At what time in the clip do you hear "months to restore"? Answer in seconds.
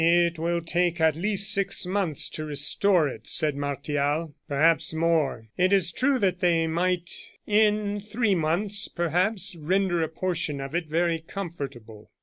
1.85-3.07